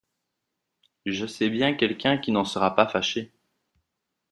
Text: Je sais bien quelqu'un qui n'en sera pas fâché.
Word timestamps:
Je 1.05 1.27
sais 1.27 1.47
bien 1.51 1.75
quelqu'un 1.75 2.17
qui 2.17 2.31
n'en 2.31 2.43
sera 2.43 2.73
pas 2.75 2.87
fâché. 2.87 3.31